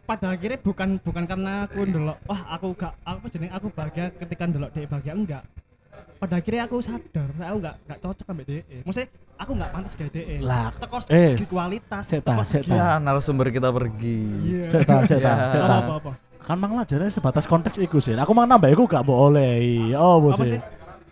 [0.06, 4.46] pada akhirnya bukan bukan karena aku ndelok wah aku gak apa jeneng aku bahagia ketika
[4.46, 5.44] ndelok dia bahagia enggak.
[6.26, 8.78] Pada akhirnya aku sadar aku gak gak cocok ambek DE.
[8.82, 9.08] Maksudnya
[9.38, 10.36] aku gak pantas kayak DE.
[10.42, 12.74] Lah, teko eh, segi kualitas, seta, seta.
[12.74, 14.62] ya narasumber kita pergi Iya.
[14.66, 15.46] Seta, seta, Ya.
[15.46, 15.66] seta.
[15.70, 16.12] Apa apa apa.
[16.42, 18.14] kan mang lajarnya sebatas konteks iku sih.
[18.14, 19.94] Aku mang nambah iku gak boleh.
[19.94, 20.42] Oh, bos.
[20.42, 20.58] Sih?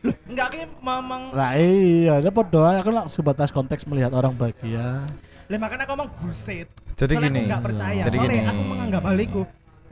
[0.04, 5.06] Loh, enggak ki memang Lah iya, dia podo aku lah sebatas konteks melihat orang bahagia.
[5.48, 6.68] Lah makanya aku ngomong bullshit.
[6.94, 7.40] Jadi Soalnya gini.
[7.40, 8.02] aku nggak percaya.
[8.04, 8.50] Jadi Soalnya gini.
[8.50, 9.42] aku menganggap hal itu.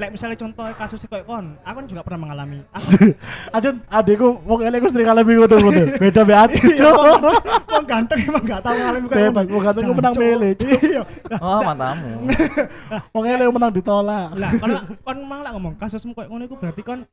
[0.02, 2.66] Lek misalnya contoh kasusnya kayak kon, aku kan juga pernah mengalami.
[2.74, 3.14] Aku
[3.54, 5.84] Ajun, adikku wong elek sering ngalami ngono ngono.
[6.02, 6.98] Beda be ati, Iya, Cuk.
[7.70, 10.70] Wong ganteng emang gak tahu ngalami kayak Bebas, wong ganteng ku menang milih, Cuk.
[10.90, 11.02] Iya.
[11.38, 12.10] Oh matamu
[13.14, 14.28] Wong elek menang ditolak.
[14.34, 14.72] Lah, kon
[15.06, 17.06] kon mang lah ngomong kasusmu kayak ngono iku berarti kon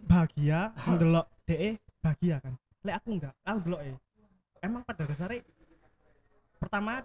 [0.00, 2.56] bahagia ndelok DE bahagia kan.
[2.80, 3.92] Lek aku enggak, aku ndelok e.
[4.64, 5.44] Emang pada dasarnya
[6.56, 7.04] pertama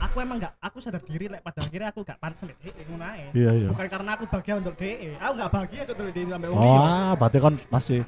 [0.00, 3.04] aku emang enggak aku sadar diri lek pada akhirnya aku gak pantas sampe DE ngono
[3.04, 3.30] ae.
[3.32, 3.68] Iya, iya.
[3.68, 5.10] Bukan karena aku bahagia untuk DE.
[5.16, 6.80] Aku gak bahagia untuk DE sampe wong liya.
[6.80, 7.98] Wah, berarti kan masih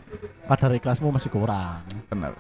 [0.49, 1.81] kadar ikhlasmu masih kurang.
[2.09, 2.33] benar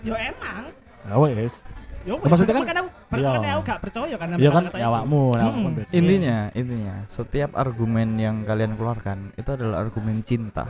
[0.00, 0.64] Ya emang.
[1.04, 1.54] Ya wes.
[2.00, 3.52] Ya Nah, maksudnya kan- kan aku Iya.
[3.52, 5.76] aku gak percaya kan Iya kan ya awakmu, ya Hmm.
[5.92, 10.64] intinya intinya setiap argumen yang kalian keluarkan itu adalah argumen cinta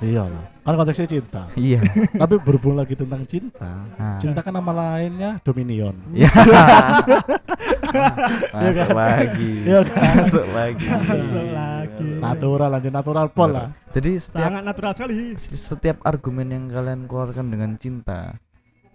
[0.00, 0.44] Iya lah.
[0.64, 1.42] Kan konteksnya cinta.
[1.54, 1.78] iya
[2.16, 3.68] Tapi berhubung lagi tentang cinta.
[3.94, 4.16] Nah.
[4.16, 5.92] Cinta kan nama lainnya Dominion.
[6.10, 6.26] Ya.
[8.54, 8.96] Iya Masuk kan?
[8.96, 9.50] lagi.
[9.62, 10.02] Iya kan?
[10.18, 10.86] Masuk lagi.
[10.88, 12.08] Masuk lagi.
[12.18, 13.68] Natural aja natural pol lah.
[13.92, 15.14] Jadi setiap Sangat natural sekali.
[15.38, 18.34] setiap argumen yang kalian keluarkan dengan cinta,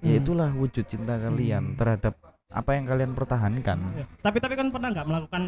[0.01, 2.17] ya itulah wujud cinta kalian terhadap
[2.49, 4.03] apa yang kalian pertahankan Ya.
[4.19, 5.43] Tapi tapi kan pernah nggak melakukan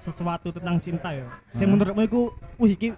[0.00, 1.28] sesuatu tentang cinta ya?
[1.54, 1.76] Hmm.
[1.76, 2.20] menurutmu iku
[2.56, 2.96] wih iki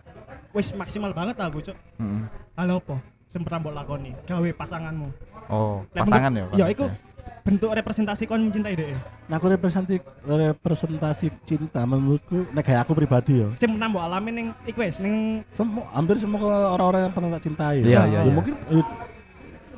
[0.53, 1.77] wis maksimal banget lah gue, Cuk.
[1.97, 2.29] Mm-mm.
[2.55, 2.97] Halo apa?
[3.27, 5.09] Sing pernah mbok lakoni gawe pasanganmu.
[5.49, 7.11] oh Lek pasangan ya Ya iku konteksnya.
[7.43, 8.93] bentuk representasi kon mencintai dhek.
[9.25, 13.49] Nah, aku representasi representasi cinta menurutku nek kayak aku pribadi ya.
[13.57, 16.39] Sing pernah mbok alami ning iku wis ning Semua hampir semua
[16.71, 17.81] orang-orang yang pernah tak cintai.
[17.81, 18.03] Iya, ya.
[18.05, 18.33] iya, Ya iya.
[18.33, 18.85] mungkin eh,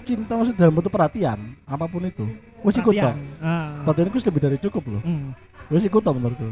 [0.02, 2.26] cinta maksud dalam bentuk perhatian apa pun itu.
[2.66, 3.14] Wis ikut toh.
[3.14, 3.16] perhatian.
[3.38, 3.86] Ah.
[3.86, 5.02] Itu lebih dari cukup loh.
[5.06, 5.30] Hmm.
[5.70, 6.50] Wis ikut toh menurutku.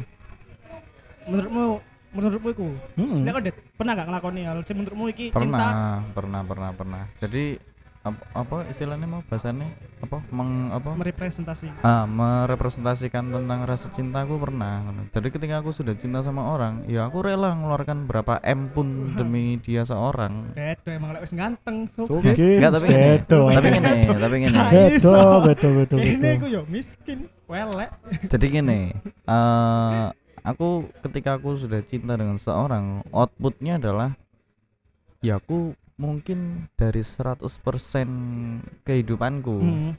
[1.27, 1.83] Menurutmu
[2.13, 2.69] menurutmu iku?
[2.97, 3.25] Hmm.
[3.25, 5.27] Nek pernah gak ngelakoni hal sing menurutmu iki?
[5.33, 5.41] Cinta?
[5.41, 7.03] Pernah pernah pernah pernah.
[7.19, 7.73] Jadi
[8.03, 9.69] apa, apa istilahnya mau bahasannya
[10.03, 10.91] apa meng apa?
[10.99, 11.71] Merepresentasi.
[11.87, 14.83] Ah merepresentasikan tentang rasa cintaku pernah.
[15.15, 18.87] Jadi ketika aku sudah cinta sama orang ya aku rela mengeluarkan berapa m pun
[19.19, 20.51] demi dia seorang.
[20.51, 23.41] Bedo emang lek wis ganteng so Oke, Enggak, tapi bedo.
[23.55, 24.59] tapi gini tapi gini.
[24.59, 27.91] Bedo, bedo, bedo, ini aku yo miskin welek.
[28.27, 28.81] Jadi gini
[29.31, 30.07] eh
[30.43, 30.69] aku
[31.01, 34.11] ketika aku sudah cinta dengan seorang outputnya adalah
[35.19, 37.47] ya aku mungkin dari 100%
[38.83, 39.93] kehidupanku Hmm.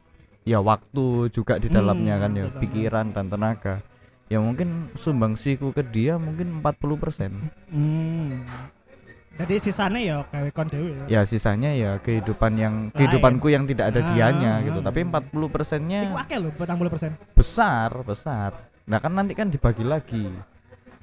[0.43, 3.79] ya waktu juga di dalamnya Hmm, kan ya pikiran dan tenaga
[4.27, 7.32] ya mungkin sumbangsiku ke dia mungkin 40%
[7.69, 8.43] Hmm.
[9.34, 11.06] Jadi sisanya ya gawe kon dhewe ya.
[11.10, 12.93] ya sisanya ya kehidupan yang Lain.
[12.93, 14.86] kehidupanku yang tidak ada Ah, dianya ah, gitu ah.
[14.86, 17.17] tapi 40 persennya Iku akeh lho 40%.
[17.34, 18.51] besar besar
[18.83, 20.27] nah kan nanti kan dibagi lagi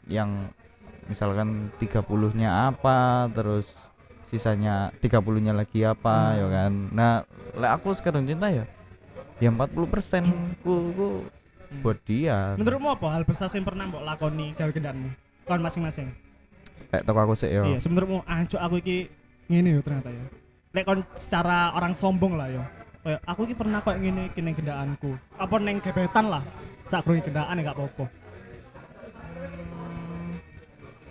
[0.04, 0.48] yang
[1.06, 3.66] misalkan 30 nya apa terus
[4.26, 6.38] sisanya 30 nya lagi apa Hmm.
[6.38, 7.12] ya kan nah
[7.52, 8.62] lek aku sekarang cinta ya
[9.38, 10.22] ya 40 persen
[10.60, 11.08] ku, ku
[11.80, 15.10] buat dia Menurutmu apa hal besar sing pernah mbok lakoni gawe kendaraanmu?
[15.46, 16.10] Kon masing-masing.
[16.90, 19.06] kayak toko aku sih ya Iya, menurutmu anjuk aku iki
[19.46, 20.24] ngene yo ternyata ya.
[20.74, 22.66] Lek kon secara orang sombong lah ya.
[23.00, 25.14] Kayak aku iki pernah kok ngene iki ning kendaraanku.
[25.38, 26.42] Apa ning gebetan lah.
[26.90, 28.04] Sak grungi kendaan ya gak apa-apa.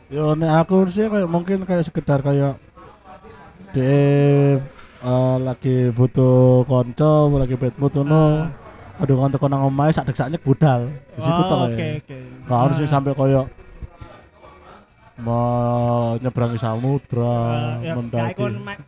[0.10, 2.58] Yo nek aku sih kayak mungkin kayak sekedar kayak
[3.72, 3.94] de
[5.00, 8.50] eh, lagi butuh konco, lagi bad mood ngono.
[9.00, 10.92] Aduh kon teko nang omahe sak dek budal.
[11.16, 11.72] Di situ Oh.
[11.72, 12.18] Oke, oke.
[12.44, 12.92] Nggak harus sih Ah.
[12.92, 13.16] sampai
[16.20, 18.40] nyeberangi samudra, kayak mendaki.
[18.40, 18.80] kon me-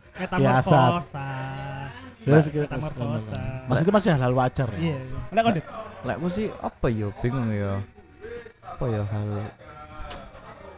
[2.24, 2.66] metamorfosa.
[2.68, 3.38] Metamorfosa.
[3.66, 4.68] Maksudnya masih hal-hal wajar.
[4.72, 4.80] ya?
[4.80, 4.98] Iya.
[5.30, 5.66] Lek kon Dit?
[6.02, 7.78] lek aku sih apa ya bingung ya
[8.60, 9.28] apa ya hal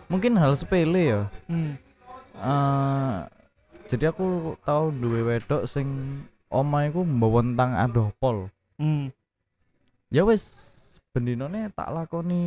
[0.06, 1.80] mungkin hal sepele ya Hmm.
[2.34, 3.14] Eh,
[3.88, 5.86] jadi aku tahu duwe wedok sing
[6.48, 9.08] omahe ku mbawentang adoh pol Hmm.
[10.08, 10.44] ya wis
[11.10, 12.42] bendinone tak lakoni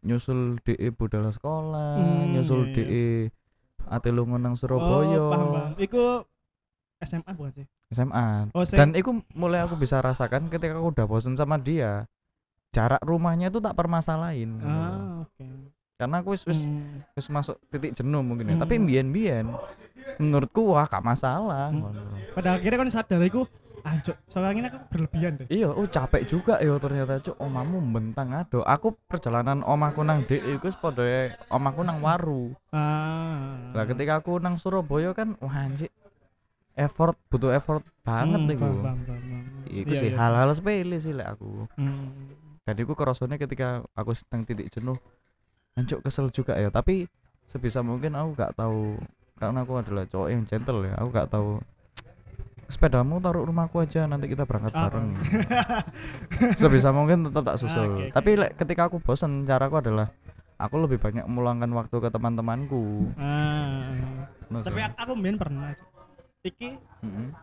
[0.00, 3.06] nyusul DE budal sekolah Hmm, nyusul iya, DE
[3.84, 5.70] ate lunga nang Surabaya Oh, paham, paham.
[5.76, 6.22] Iku
[6.98, 7.66] SMA bukan sih?
[7.88, 12.04] SMA Oh, dan itu mulai aku bisa rasakan ketika aku udah bosen sama dia
[12.68, 14.68] jarak rumahnya itu tak permasalahin loh.
[14.68, 15.46] Ah, oke.
[15.96, 17.02] karena aku wis wis Hmm.
[17.12, 18.62] wis masuk titik jenuh mungkin ya Hmm.
[18.62, 19.50] tapi mbien-mbien
[20.16, 21.90] menurutku wah gak masalah Hmm.
[22.32, 23.48] Pada akhirnya kan sadar iku
[23.80, 25.46] anjuk, soalnya ini aku berlebihan deh.
[25.48, 30.38] iya oh capek juga ya ternyata cuk omamu bentang ado aku perjalanan omahku nang DE
[30.52, 31.02] iku wis padha
[31.48, 33.72] omahku nang waru Ah.
[33.72, 35.88] lah ketika aku nang Surabaya kan wah anjir
[36.78, 39.66] effort butuh effort banget Hmm, nih paham, paham, paham, paham.
[39.68, 42.06] Iku Iya, sih iya hal-hal sepele sih lek aku Hmm.
[42.62, 44.96] dan iku kerasanya ketika aku sedang titik jenuh
[45.74, 47.04] anjuk kesel juga ya tapi
[47.44, 48.96] sebisa mungkin aku gak tahu
[49.34, 51.50] karena aku adalah cowok yang gentle ya aku gak tahu
[52.66, 55.16] sepedamu taruh rumahku aja nanti kita berangkat Ah, bareng
[56.60, 58.04] sebisa mungkin tetap tak susul Ah, oke.
[58.12, 60.12] tapi lek ketika aku bosen caraku adalah
[60.56, 63.88] aku lebih banyak meluangkan waktu ke teman-temanku Ah.
[64.48, 65.72] Ngono Tapi aku, aku main pernah.
[66.46, 67.34] Iki Mm-mm.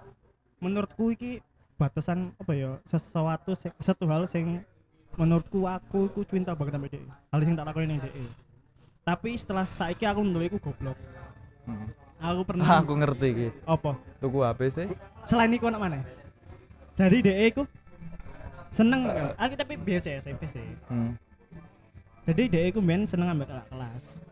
[0.64, 1.44] menurutku iki
[1.76, 3.52] batasan apa ya sesuatu
[3.84, 4.64] satu hal sing
[5.20, 8.12] menurutku aku iku cinta banget sama dia hal sing tak lakuin dia
[9.04, 10.98] tapi setelah saiki aku menurut iku goblok.
[11.68, 11.90] Mm-mm.
[12.18, 13.48] aku pernah Ah, aku ngerti iki.
[13.68, 14.00] Apa?
[14.18, 14.88] Tuku HP sih.
[15.28, 16.00] Selain iku anak mana
[16.96, 17.68] dari DE iku
[18.72, 19.06] seneng.
[19.36, 20.64] Aku tapi biasa ya SMP sih.
[20.88, 21.14] Hmm.
[22.26, 24.24] jadi DE iku main seneng ambil kelas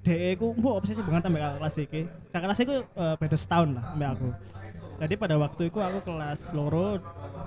[0.00, 3.68] DE iku mbok obsesi banget ambil kakak kelas iki kakak kelas iku eh, beda setahun
[3.76, 4.28] lah ambil aku
[4.96, 6.96] jadi pada waktu itu aku kelas loro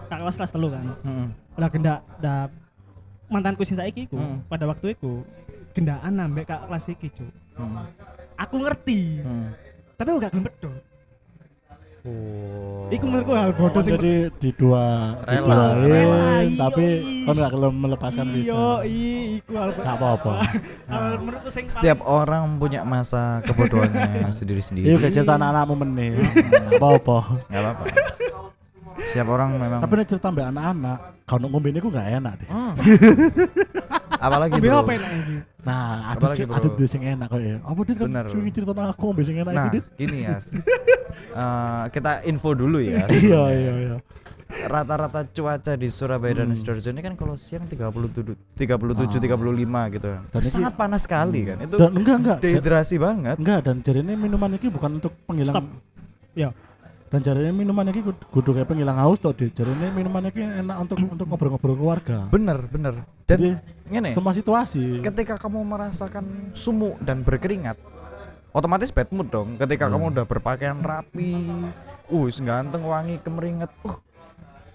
[0.06, 1.28] kakak kelas kelas telu kan Mm-mm.
[1.54, 2.46] udah gendak dah
[3.26, 4.46] mantanku sing saiki iku Hmm.
[4.46, 5.26] pada waktu itu
[5.72, 7.86] gendaan ambek kakak kelas iki cu Mm.
[8.36, 9.48] aku ngerti Mm.
[9.94, 10.82] tapi aku gak gelem pedot
[12.04, 12.92] Oh.
[12.92, 16.24] iku menurutku hal bodoh sing jadi di dua Rela, diselain, rela,
[16.68, 17.24] tapi iya.
[17.24, 20.34] kan nggak belum melepaskan bisa Iya, iya, iku hal nggak apa-apa
[20.92, 24.84] hal menurutku sing paling- Setiap orang punya masa kebodohannya sendiri-sendiri.
[24.84, 27.84] iya cerita anak-anakmu meneh nggak apa-apa Nggak apa-apa.
[28.94, 32.50] Setiap orang memang tapi nek cerita mbak anak-anak kalau ngombe ini gak enak deh.
[32.52, 32.74] Hmm.
[34.28, 34.84] Apalagi bro.
[34.84, 35.36] apa enak iki?
[35.64, 37.64] Nah, ada ada tuh sing enak kok ya.
[37.64, 38.12] Apa dit kan
[38.52, 39.84] cerita aku ngombe sing enak Nah, dit.
[39.96, 40.36] gini ya.
[41.30, 43.06] Eh, kita info dulu ya.
[43.24, 43.96] Iya iya iya.
[44.54, 46.56] Rata-rata cuaca di Surabaya dan Hmm.
[46.56, 49.26] Sidoarjo ini kan kalau siang 37 37 35
[49.92, 50.10] gitu.
[50.24, 51.58] Dan ini- Sangat panas sekali kan.
[51.60, 52.38] Itu Dan enggak enggak.
[52.40, 53.36] dehidrasi banget.
[53.36, 55.66] Enggak dan jadi ini minuman ini bukan untuk penghilang Stop.
[56.34, 56.50] Ya.
[57.08, 59.50] dan jadi ini minuman ini kudu- kayak penghilang haus toh dit.
[59.50, 62.26] Jadi ini minuman ini enak untuk untuk ngobrol-ngobrol keluarga.
[62.28, 62.94] Bener, bener.
[63.24, 63.48] Dan Jadi
[63.88, 64.98] ngene, semua situasi.
[65.00, 67.78] ketika kamu merasakan sumuk dan berkeringat,
[68.54, 69.58] otomatis bad mood dong.
[69.58, 69.98] Ketika Hmm.
[69.98, 71.34] kamu udah berpakaian rapi,
[72.08, 73.98] uh, ganteng, wangi, kemeringet, uh,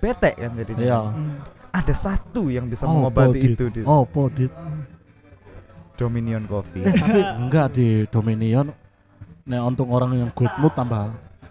[0.03, 0.85] bete kan jadinya.
[0.85, 1.01] Iya.
[1.15, 1.39] Hmm.
[1.69, 3.55] Ada satu yang bisa Oh, mengobati Dit.
[3.55, 4.51] itu di Oh, podit.
[5.99, 6.87] Dominion Coffee.
[6.87, 8.71] Eh, tapi enggak di Dominion
[9.49, 11.09] Nah, untuk orang yang good mood tambah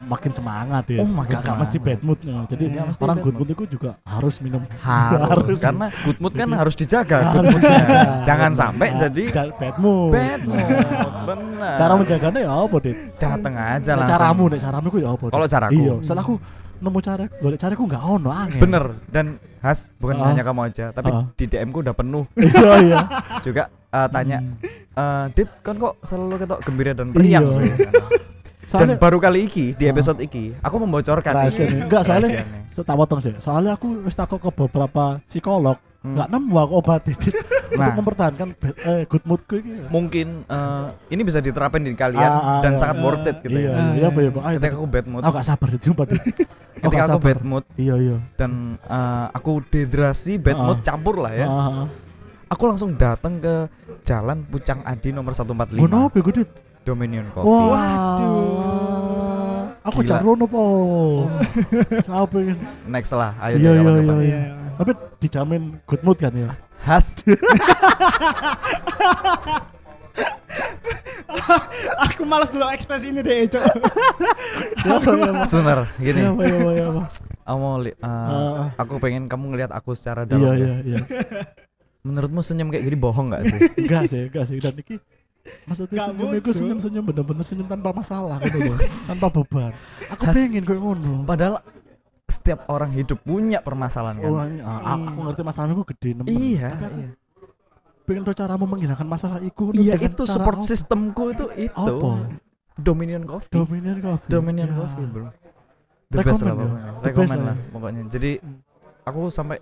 [0.08, 1.00] makin semangat ya.
[1.00, 2.36] Oh, makin enggak mesti bad moodnya.
[2.48, 3.44] Jadi Nggak mesti orang good mood.
[3.44, 5.60] mood itu juga harus minum harus, Harus.
[5.60, 7.80] karena good mood kan Jadi- harus dijaga good moodnya.
[8.24, 10.12] jangan sampai Nah, jadi ja- bad mood.
[10.12, 12.98] bad mood benar Cara menjaganya ya apa, Dit?
[13.18, 15.24] dateng aja langsung caramu, nek caramu ku ya apa?
[15.24, 15.34] Dit?
[15.34, 15.74] Kalau caraku?
[15.76, 16.36] Iya, soalnya aku
[16.78, 18.62] nemu cara golek caraku enggak ono angin.
[18.62, 19.26] bener dan
[19.58, 20.30] Has bukan Ah.
[20.30, 21.26] hanya kamu aja tapi Ah.
[21.34, 23.00] di DM ku udah penuh Iya, iya.
[23.42, 24.56] juga eh, tanya Hmm.
[24.94, 27.74] eh, Dit kan kok selalu ketok gembira dan periang Iya.
[28.68, 29.90] Sih?" dan Soalnya baru kali iki di Ah.
[29.90, 31.72] episode iki aku membocorkan rahasia ini.
[31.74, 31.82] nih.
[31.82, 32.30] Enggak, soalnya
[32.68, 33.34] tak potong sih.
[33.38, 36.14] Soalnya aku wis takut ke beberapa psikolog, Hmm.
[36.14, 37.34] enggak nemu aku obat untuk
[37.74, 37.92] Nah.
[37.94, 39.88] mempertahankan bad- eh, good moodku ini.
[39.88, 42.80] mungkin eh, ini bisa diterapin di kalian Ah, ah, dan iya.
[42.80, 44.42] sangat worth it gitu Iya, ya iya, iya, ya, Pak?
[44.42, 45.84] Ayo, ketika aku bad mood Aku gak sabar Dit.
[45.88, 45.96] Aku
[46.86, 47.26] ketika aku sabar.
[47.26, 48.18] bad mood Iya, iya.
[48.34, 50.64] dan eh, aku dehidrasi bad Ah.
[50.66, 51.48] mood campur lah ya
[52.48, 53.68] aku langsung datang ke
[54.02, 56.48] Jalan Pucang Adi nomor 145 Ngono apa gue?
[56.82, 58.57] Dominion Coffee Waduh.
[59.88, 60.64] Aku jak rono po.
[62.02, 62.54] Siapa ini?
[62.86, 64.16] next lah ayo Iya, deh iya, kapan-kapan.
[64.20, 64.40] iya.
[64.44, 64.56] Iya.
[64.76, 66.52] Tapi dijamin good mood kan ya?
[66.80, 67.18] Has
[72.00, 73.64] Aku males dulu ekspresi ini deh, Cok.
[75.46, 77.04] sebentar gini Iya, apa, iya, apa, iya, apa.
[77.46, 78.68] aku mau li- eh, Ah.
[78.76, 80.58] aku pengen kamu ngelihat aku secara dalam Iya, ya.
[80.58, 80.98] iya, iya.
[82.02, 84.58] menurutmu senyum kayak gini bohong gak sih Enggak sih, enggak sih.
[84.58, 84.96] Dan iki
[85.64, 86.54] maksudnya Gak senyum itu bodoh.
[86.54, 88.78] senyum-senyum bener-bener senyum tanpa masalah gitu loh.
[89.10, 89.72] tanpa beban.
[90.10, 91.24] Aku Has- pengen kayak ngono.
[91.24, 91.56] padahal
[92.26, 96.28] setiap orang hidup punya permasalahan kan Oh, ah, aku ngerti masalahku gede nemen.
[96.28, 97.10] iya Tapi aku iya.
[98.04, 99.40] pengen tau caramu menghilangkan masalah.
[99.74, 100.66] Iya itu cara support apa?
[100.66, 102.28] sistemku itu itu Apa?
[102.76, 104.28] Dominion Coffee Dominion Coffee.
[104.28, 104.76] Dominion Ya.
[104.76, 105.28] Coffee bro
[106.08, 106.92] the best lah Recommend ya?
[106.94, 107.66] pokoknya best lah lah ya?
[107.70, 108.58] pokoknya jadi Hmm.
[109.08, 109.56] Aku sampai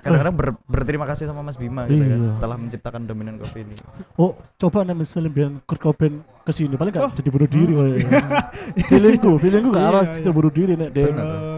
[0.00, 2.28] kadang-kadang ber- berterima kasih sama Mas Bima gitu kan Iya.
[2.32, 3.74] setelah menciptakan Dominion Coffee ini
[4.16, 7.10] Oh, coba nih misalnya biar Kurt Cobain ke sini paling gak Oh.
[7.12, 8.18] jadi bunuh diri kayaknya.
[8.88, 10.12] feelingku, feelingku gak Iya, arah iya.
[10.12, 11.06] jadi bunuh diri nek dia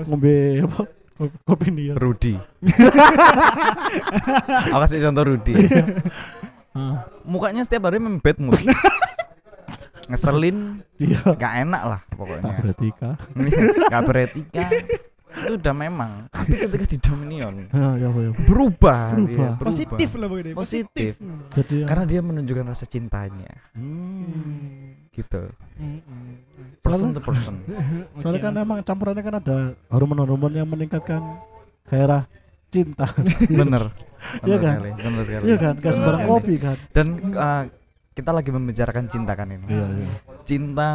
[0.04, 0.80] ngombe apa
[1.42, 1.92] kopi ini ya.
[1.96, 2.32] Rudy
[4.66, 5.54] aku kasih contoh Rudy
[6.70, 8.54] Ah, mukanya setiap hari bad mood
[10.06, 11.20] ngeselin Iya.
[11.34, 13.16] gak enak lah pokoknya berarti kah?
[15.30, 18.30] Itu udah memang tapi ketika di Dominion ya apa ya.
[18.42, 19.50] berubah, Berubah.
[19.54, 20.52] dia, positif lah pokoknya.
[20.52, 21.12] Positif.
[21.16, 21.44] Hmm.
[21.50, 21.86] Jadi ya.
[21.86, 24.96] karena dia menunjukkan rasa cintanya Hmm.
[25.10, 26.02] gitu Hmm,
[26.78, 27.54] person to person
[28.18, 29.56] Soalnya kan emang campurannya kan ada
[29.88, 31.22] hormon-hormon yang meningkatkan
[31.84, 32.26] gairah
[32.66, 33.06] cinta.
[33.60, 33.88] bener
[34.42, 34.76] Iya kan?
[34.92, 35.74] bener sekali Iya kan?
[35.76, 36.76] Gak sembarang kopi kan?
[36.90, 37.64] dan uh,
[38.12, 40.10] kita lagi membicarakan cinta kan ini Iya, iya.
[40.42, 40.90] cinta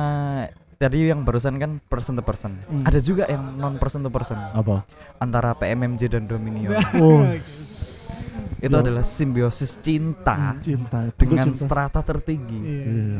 [0.76, 2.84] tadi yang barusan kan person to person Hmm.
[2.84, 4.84] ada juga yang non person to person Apa?
[5.18, 7.24] antara PMMJ dan Dominion Oh.
[8.60, 11.12] itu adalah simbiosis cinta cinta.
[11.12, 11.62] Bentuk dengan cinta.
[11.62, 12.84] strata tertinggi Iya.
[12.86, 13.20] Iya.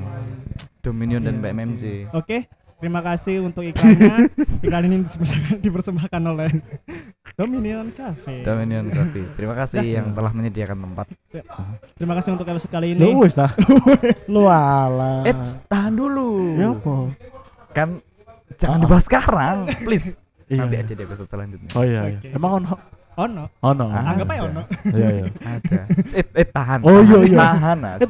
[0.80, 1.44] Dominion dan Iya.
[1.44, 4.28] PMMJ Oke, terima kasih untuk iklannya.
[4.64, 6.50] Iklan ini dipersembahkan, dipersembahkan oleh
[7.34, 8.40] Dominion Cafe.
[8.42, 11.08] Dominion Coffee terima kasih yang telah menyediakan tempat
[11.94, 13.20] Terima kasih untuk episode kali Lu ini.
[13.20, 13.48] wis ta?
[14.28, 15.24] Lu ala.
[15.24, 15.36] eh
[15.66, 17.33] tahan dulu Ya apa?
[17.74, 17.90] Kan
[18.56, 18.82] jangan Ah.
[18.82, 20.60] dibahas sekarang please Iya.
[20.64, 22.20] nanti aja di episode selanjutnya Oh iya, iya.
[22.20, 22.28] Oke.
[22.32, 22.74] Emang ono?
[23.14, 23.86] Oh no, Ono.
[23.90, 24.10] Ah.
[24.10, 24.62] anggap aja ono.
[24.86, 25.26] Iya, iya.
[25.54, 25.82] ada
[26.12, 27.40] eh, eh tahan Oh, tahan, iya, iya.
[27.40, 28.00] tahan Nas.
[28.02, 28.10] Eh,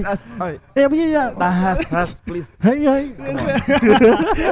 [0.00, 0.54] tas, oi.
[0.72, 1.24] Eh, iya, iya.
[1.32, 3.04] tahas tas please Hai, hai.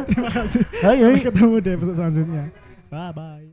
[0.07, 0.63] Terima kasih.
[0.81, 1.17] Hai, hai.
[1.21, 2.45] Ketemu di episode selanjutnya.
[2.89, 3.47] Bye bye.